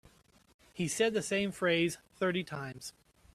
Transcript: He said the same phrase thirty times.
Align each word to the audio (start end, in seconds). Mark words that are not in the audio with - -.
He 0.73 0.87
said 0.87 1.13
the 1.13 1.21
same 1.21 1.51
phrase 1.51 1.99
thirty 2.15 2.43
times. 2.43 2.93